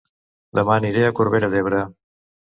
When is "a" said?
1.07-1.13